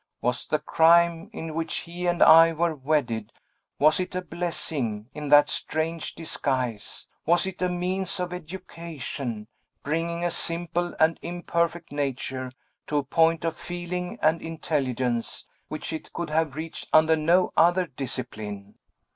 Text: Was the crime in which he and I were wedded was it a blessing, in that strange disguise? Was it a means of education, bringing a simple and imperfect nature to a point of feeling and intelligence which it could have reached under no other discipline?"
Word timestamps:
Was 0.19 0.47
the 0.47 0.57
crime 0.57 1.29
in 1.31 1.53
which 1.53 1.81
he 1.81 2.07
and 2.07 2.23
I 2.23 2.53
were 2.53 2.73
wedded 2.73 3.31
was 3.77 3.99
it 3.99 4.15
a 4.15 4.23
blessing, 4.23 5.11
in 5.13 5.29
that 5.29 5.47
strange 5.47 6.15
disguise? 6.15 7.05
Was 7.27 7.45
it 7.45 7.61
a 7.61 7.69
means 7.69 8.19
of 8.19 8.33
education, 8.33 9.47
bringing 9.83 10.25
a 10.25 10.31
simple 10.31 10.95
and 10.99 11.19
imperfect 11.21 11.91
nature 11.91 12.51
to 12.87 12.97
a 12.97 13.03
point 13.03 13.45
of 13.45 13.55
feeling 13.55 14.17
and 14.23 14.41
intelligence 14.41 15.45
which 15.67 15.93
it 15.93 16.11
could 16.13 16.31
have 16.31 16.55
reached 16.55 16.87
under 16.91 17.15
no 17.15 17.53
other 17.55 17.85
discipline?" 17.85 18.79